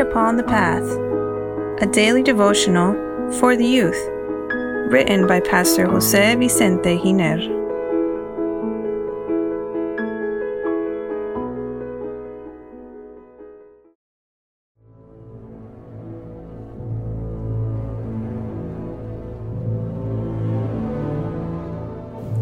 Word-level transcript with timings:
Upon 0.00 0.38
the 0.38 0.42
Path, 0.42 0.82
a 1.82 1.86
daily 1.86 2.22
devotional 2.22 2.94
for 3.38 3.54
the 3.54 3.66
youth, 3.66 4.02
written 4.90 5.26
by 5.26 5.40
Pastor 5.40 5.86
Jose 5.86 6.34
Vicente 6.36 6.96
Giner. 6.96 7.36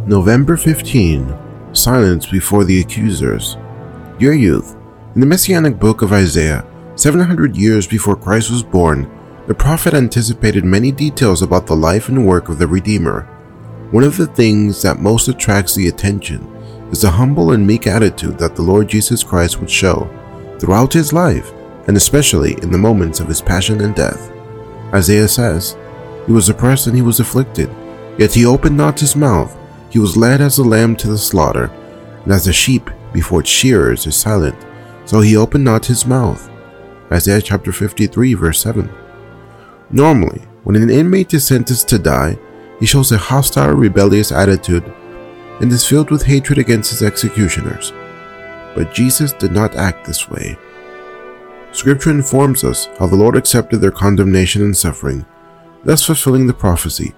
November 0.07 0.57
15 0.57 1.37
Silence 1.73 2.25
before 2.25 2.63
the 2.63 2.81
accusers. 2.81 3.57
Your 4.21 4.33
youth, 4.33 4.77
in 5.17 5.21
the 5.21 5.27
Messianic 5.27 5.81
book 5.81 6.03
of 6.03 6.13
Isaiah, 6.13 6.65
700 6.99 7.57
years 7.57 7.87
before 7.87 8.17
Christ 8.17 8.51
was 8.51 8.65
born, 8.65 9.09
the 9.47 9.55
prophet 9.55 9.95
anticipated 9.95 10.65
many 10.65 10.91
details 10.91 11.43
about 11.43 11.65
the 11.65 11.77
life 11.77 12.09
and 12.09 12.27
work 12.27 12.49
of 12.49 12.59
the 12.59 12.67
Redeemer. 12.67 13.21
One 13.93 14.03
of 14.03 14.17
the 14.17 14.27
things 14.27 14.83
that 14.83 14.99
most 14.99 15.29
attracts 15.29 15.77
the 15.77 15.87
attention 15.87 16.45
is 16.91 17.03
the 17.03 17.11
humble 17.13 17.53
and 17.53 17.65
meek 17.65 17.87
attitude 17.87 18.37
that 18.39 18.57
the 18.57 18.63
Lord 18.63 18.89
Jesus 18.89 19.23
Christ 19.23 19.61
would 19.61 19.71
show 19.71 20.11
throughout 20.59 20.93
his 20.93 21.13
life, 21.13 21.53
and 21.87 21.97
especially 21.97 22.55
in 22.63 22.73
the 22.73 22.79
moments 22.79 23.21
of 23.21 23.29
his 23.29 23.41
passion 23.41 23.81
and 23.81 23.95
death. 23.95 24.33
Isaiah 24.93 25.29
says, 25.29 25.77
He 26.27 26.33
was 26.33 26.49
oppressed 26.49 26.89
and 26.89 26.97
he 26.97 27.03
was 27.03 27.21
afflicted, 27.21 27.71
yet 28.19 28.35
he 28.35 28.45
opened 28.45 28.77
not 28.77 28.99
his 28.99 29.15
mouth. 29.15 29.57
He 29.89 30.01
was 30.01 30.17
led 30.17 30.41
as 30.41 30.59
a 30.59 30.65
lamb 30.65 30.97
to 30.97 31.07
the 31.07 31.17
slaughter, 31.17 31.67
and 32.25 32.33
as 32.33 32.49
a 32.49 32.53
sheep 32.53 32.91
before 33.13 33.43
its 33.43 33.51
shearers 33.51 34.05
is 34.05 34.17
silent, 34.17 34.57
so 35.05 35.21
he 35.21 35.37
opened 35.37 35.63
not 35.63 35.87
his 35.87 36.05
mouth. 36.05 36.51
Isaiah 37.11 37.41
chapter 37.41 37.73
53, 37.73 38.35
verse 38.35 38.61
7. 38.61 38.91
Normally, 39.91 40.43
when 40.65 40.77
an 40.77 40.91
inmate 40.91 41.33
is 41.35 41.47
sentenced 41.47 41.89
to 41.89 41.99
die, 41.99 42.39
he 42.79 42.87
shows 42.87 43.11
a 43.13 43.19
hostile, 43.19 43.73
rebellious 43.75 44.31
attitude 44.31 44.85
and 45.61 45.73
is 45.73 45.87
filled 45.87 46.11
with 46.11 46.25
hatred 46.25 46.59
against 46.59 46.91
his 46.91 47.03
executioners. 47.03 47.93
But 48.75 48.95
Jesus 48.95 49.33
did 49.33 49.53
not 49.53 49.75
act 49.75 50.07
this 50.07 50.29
way. 50.29 50.57
Scripture 51.73 52.11
informs 52.11 52.65
us 52.65 52.89
how 52.99 53.07
the 53.07 53.17
Lord 53.17 53.37
accepted 53.37 53.79
their 53.79 53.91
condemnation 53.91 54.63
and 54.63 54.77
suffering, 54.77 55.27
thus 55.85 56.05
fulfilling 56.05 56.47
the 56.47 56.55
prophecy 56.55 57.15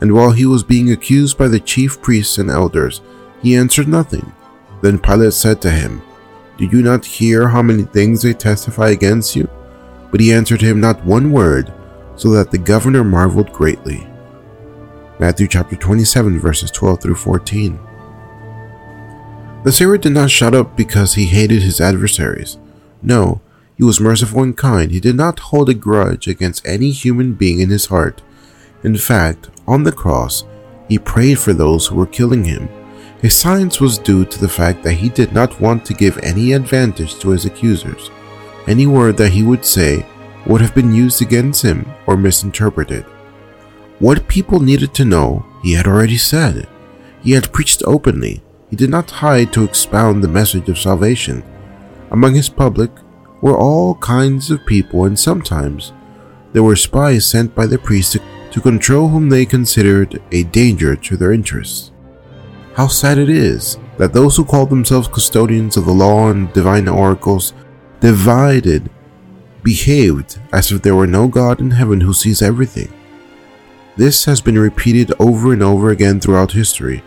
and 0.00 0.12
while 0.12 0.32
he 0.32 0.44
was 0.44 0.62
being 0.62 0.90
accused 0.90 1.38
by 1.38 1.48
the 1.48 1.60
chief 1.60 2.00
priests 2.02 2.38
and 2.38 2.50
elders, 2.50 3.00
he 3.42 3.56
answered 3.56 3.88
nothing. 3.88 4.32
Then 4.82 4.98
Pilate 4.98 5.32
said 5.32 5.62
to 5.62 5.70
him, 5.70 6.02
Did 6.58 6.72
you 6.72 6.82
not 6.82 7.04
hear 7.04 7.48
how 7.48 7.62
many 7.62 7.82
things 7.82 8.22
they 8.22 8.32
testify 8.32 8.90
against 8.90 9.34
you? 9.34 9.48
But 10.10 10.20
he 10.20 10.32
answered 10.32 10.60
him 10.60 10.80
not 10.80 11.04
one 11.04 11.32
word, 11.32 11.72
so 12.16 12.30
that 12.30 12.50
the 12.50 12.58
governor 12.58 13.02
marveled 13.02 13.52
greatly. 13.52 14.06
Matthew 15.18 15.48
chapter 15.48 15.76
27, 15.76 16.38
verses 16.38 16.70
12 16.70 17.00
through 17.02 17.14
14. 17.16 17.78
The 19.64 19.72
Savior 19.72 19.96
did 19.96 20.12
not 20.12 20.30
shut 20.30 20.54
up 20.54 20.76
because 20.76 21.14
he 21.14 21.24
hated 21.24 21.62
his 21.62 21.80
adversaries. 21.80 22.58
No, 23.02 23.40
he 23.76 23.82
was 23.82 23.98
merciful 23.98 24.42
and 24.42 24.56
kind. 24.56 24.90
He 24.90 25.00
did 25.00 25.16
not 25.16 25.38
hold 25.38 25.68
a 25.68 25.74
grudge 25.74 26.28
against 26.28 26.66
any 26.66 26.90
human 26.90 27.34
being 27.34 27.60
in 27.60 27.70
his 27.70 27.86
heart. 27.86 28.22
In 28.82 28.96
fact, 28.96 29.50
on 29.66 29.82
the 29.82 29.92
cross, 29.92 30.44
he 30.88 30.98
prayed 30.98 31.38
for 31.38 31.52
those 31.52 31.86
who 31.86 31.96
were 31.96 32.06
killing 32.06 32.44
him. 32.44 32.68
His 33.24 33.34
silence 33.34 33.80
was 33.80 33.96
due 33.96 34.26
to 34.26 34.38
the 34.38 34.54
fact 34.60 34.82
that 34.82 35.00
he 35.00 35.08
did 35.08 35.32
not 35.32 35.58
want 35.58 35.86
to 35.86 35.94
give 35.94 36.18
any 36.18 36.52
advantage 36.52 37.18
to 37.20 37.30
his 37.30 37.46
accusers. 37.46 38.10
Any 38.66 38.86
word 38.86 39.16
that 39.16 39.32
he 39.32 39.42
would 39.42 39.64
say 39.64 40.04
would 40.44 40.60
have 40.60 40.74
been 40.74 40.92
used 40.92 41.22
against 41.22 41.62
him 41.62 41.90
or 42.06 42.18
misinterpreted. 42.18 43.04
What 43.98 44.28
people 44.28 44.60
needed 44.60 44.92
to 44.92 45.06
know, 45.06 45.46
he 45.62 45.72
had 45.72 45.86
already 45.86 46.18
said. 46.18 46.68
He 47.22 47.32
had 47.32 47.50
preached 47.50 47.82
openly. 47.86 48.42
He 48.68 48.76
did 48.76 48.90
not 48.90 49.10
hide 49.10 49.54
to 49.54 49.64
expound 49.64 50.22
the 50.22 50.28
message 50.28 50.68
of 50.68 50.78
salvation. 50.78 51.42
Among 52.10 52.34
his 52.34 52.50
public 52.50 52.90
were 53.40 53.56
all 53.56 53.94
kinds 53.94 54.50
of 54.50 54.66
people, 54.66 55.06
and 55.06 55.18
sometimes 55.18 55.94
there 56.52 56.62
were 56.62 56.76
spies 56.76 57.24
sent 57.24 57.54
by 57.54 57.64
the 57.64 57.78
priests 57.78 58.12
to 58.12 58.20
to 58.50 58.60
control 58.60 59.08
whom 59.08 59.30
they 59.30 59.44
considered 59.44 60.22
a 60.30 60.44
danger 60.44 60.94
to 60.94 61.16
their 61.16 61.32
interests. 61.32 61.90
How 62.74 62.88
sad 62.88 63.18
it 63.18 63.28
is 63.28 63.78
that 63.98 64.12
those 64.12 64.36
who 64.36 64.44
call 64.44 64.66
themselves 64.66 65.06
custodians 65.06 65.76
of 65.76 65.84
the 65.84 65.92
law 65.92 66.30
and 66.30 66.52
divine 66.52 66.88
oracles, 66.88 67.54
divided, 68.00 68.90
behaved 69.62 70.40
as 70.52 70.72
if 70.72 70.82
there 70.82 70.96
were 70.96 71.06
no 71.06 71.28
God 71.28 71.60
in 71.60 71.70
heaven 71.70 72.00
who 72.00 72.12
sees 72.12 72.42
everything. 72.42 72.92
This 73.96 74.24
has 74.24 74.40
been 74.40 74.58
repeated 74.58 75.12
over 75.20 75.52
and 75.52 75.62
over 75.62 75.90
again 75.90 76.20
throughout 76.20 76.50
history. 76.50 77.04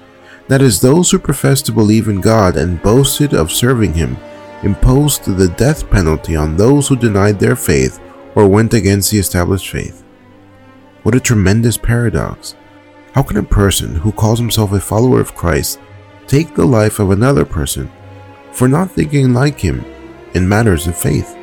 That 0.47 0.61
is, 0.61 0.79
those 0.79 1.11
who 1.11 1.19
professed 1.19 1.65
to 1.65 1.73
believe 1.73 2.07
in 2.07 2.21
God 2.21 2.55
and 2.55 2.81
boasted 2.81 3.33
of 3.33 3.51
serving 3.51 3.93
Him 3.93 4.15
imposed 4.63 5.25
the 5.25 5.49
death 5.49 5.89
penalty 5.89 6.37
on 6.37 6.55
those 6.55 6.87
who 6.87 6.95
denied 6.95 7.39
their 7.39 7.57
faith 7.57 7.99
or 8.35 8.47
went 8.47 8.73
against 8.73 9.11
the 9.11 9.19
established 9.19 9.69
faith. 9.69 10.05
What 11.03 11.15
a 11.15 11.19
tremendous 11.19 11.77
paradox. 11.77 12.55
How 13.17 13.23
can 13.23 13.37
a 13.37 13.41
person 13.41 13.95
who 13.95 14.11
calls 14.11 14.37
himself 14.37 14.71
a 14.73 14.79
follower 14.79 15.19
of 15.19 15.33
Christ 15.33 15.79
take 16.27 16.53
the 16.53 16.67
life 16.67 16.99
of 16.99 17.09
another 17.09 17.45
person 17.45 17.89
for 18.51 18.67
not 18.67 18.91
thinking 18.91 19.33
like 19.33 19.59
him 19.59 19.83
in 20.35 20.47
matters 20.47 20.85
of 20.85 20.95
faith? 20.95 21.35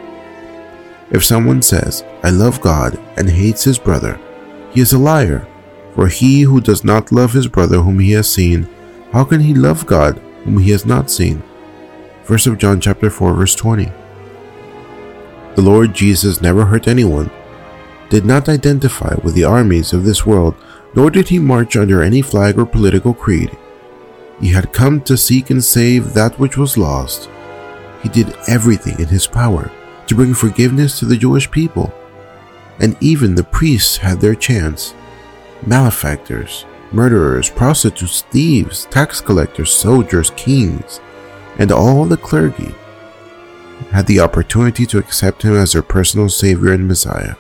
If 1.10 1.24
someone 1.24 1.62
says, 1.62 2.04
I 2.22 2.30
love 2.30 2.60
God 2.60 2.96
and 3.16 3.28
hates 3.28 3.64
his 3.64 3.76
brother, 3.76 4.20
he 4.70 4.82
is 4.82 4.92
a 4.92 4.98
liar. 4.98 5.48
For 5.96 6.06
he 6.06 6.42
who 6.42 6.60
does 6.60 6.84
not 6.84 7.10
love 7.10 7.32
his 7.32 7.48
brother 7.48 7.80
whom 7.80 7.98
he 7.98 8.12
has 8.12 8.30
seen, 8.30 8.68
how 9.10 9.24
can 9.24 9.40
he 9.40 9.52
love 9.52 9.84
God 9.84 10.18
whom 10.44 10.58
he 10.58 10.70
has 10.70 10.86
not 10.86 11.10
seen? 11.10 11.42
First 12.22 12.46
John 12.58 12.80
chapter 12.80 13.10
4 13.10 13.34
verse 13.34 13.56
20. 13.56 13.90
The 15.56 15.62
Lord 15.62 15.92
Jesus 15.92 16.40
never 16.40 16.66
hurt 16.66 16.86
anyone 16.86 17.32
did 18.10 18.24
not 18.24 18.48
identify 18.48 19.12
with 19.24 19.34
the 19.34 19.42
armies 19.42 19.92
of 19.92 20.04
this 20.04 20.24
world, 20.24 20.54
nor 20.94 21.10
did 21.10 21.28
he 21.28 21.38
march 21.38 21.76
under 21.76 22.02
any 22.02 22.22
flag 22.22 22.58
or 22.58 22.66
political 22.66 23.14
creed. 23.14 23.56
He 24.40 24.50
had 24.50 24.72
come 24.72 25.00
to 25.02 25.16
seek 25.16 25.50
and 25.50 25.62
save 25.62 26.12
that 26.12 26.38
which 26.38 26.56
was 26.56 26.78
lost. 26.78 27.28
He 28.02 28.08
did 28.08 28.36
everything 28.48 28.98
in 28.98 29.06
his 29.06 29.26
power 29.26 29.70
to 30.06 30.14
bring 30.14 30.34
forgiveness 30.34 30.98
to 30.98 31.06
the 31.06 31.16
Jewish 31.16 31.50
people. 31.50 31.92
And 32.80 32.96
even 33.00 33.34
the 33.34 33.44
priests 33.44 33.96
had 33.96 34.20
their 34.20 34.34
chance. 34.34 34.94
Malefactors, 35.64 36.66
murderers, 36.92 37.48
prostitutes, 37.48 38.22
thieves, 38.22 38.86
tax 38.86 39.20
collectors, 39.20 39.72
soldiers, 39.72 40.30
kings, 40.36 41.00
and 41.58 41.70
all 41.70 42.04
the 42.04 42.16
clergy 42.16 42.74
had 43.90 44.06
the 44.06 44.20
opportunity 44.20 44.86
to 44.86 44.98
accept 44.98 45.42
him 45.42 45.54
as 45.54 45.72
their 45.72 45.82
personal 45.82 46.28
Savior 46.28 46.72
and 46.72 46.86
Messiah. 46.86 47.36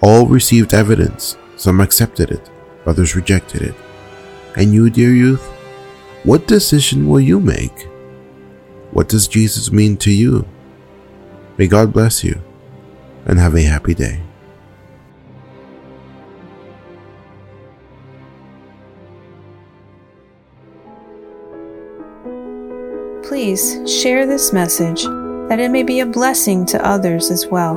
All 0.00 0.26
received 0.26 0.74
evidence, 0.74 1.36
some 1.58 1.80
accepted 1.80 2.30
it, 2.30 2.50
others 2.86 3.16
rejected 3.16 3.62
it. 3.62 3.74
And 4.56 4.72
you, 4.72 4.88
dear 4.88 5.10
youth, 5.10 5.44
what 6.24 6.46
decision 6.46 7.08
will 7.08 7.20
you 7.20 7.40
make? 7.40 7.86
What 8.92 9.08
does 9.08 9.28
Jesus 9.28 9.70
mean 9.70 9.96
to 9.98 10.10
you? 10.10 10.46
May 11.58 11.66
God 11.66 11.92
bless 11.92 12.24
you 12.24 12.40
and 13.26 13.38
have 13.38 13.54
a 13.54 13.62
happy 13.62 13.94
day. 13.94 14.22
Please 23.24 23.78
share 24.00 24.26
this 24.26 24.52
message 24.52 25.04
that 25.48 25.60
it 25.60 25.70
may 25.70 25.82
be 25.82 26.00
a 26.00 26.06
blessing 26.06 26.64
to 26.66 26.84
others 26.84 27.30
as 27.30 27.46
well. 27.46 27.76